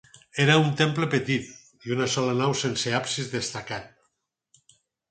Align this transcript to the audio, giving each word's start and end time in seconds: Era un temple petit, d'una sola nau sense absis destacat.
Era 0.43 0.53
un 0.61 0.71
temple 0.79 1.09
petit, 1.11 1.51
d'una 1.85 2.09
sola 2.17 2.35
nau 2.43 2.59
sense 2.65 2.99
absis 3.03 3.31
destacat. 3.39 3.97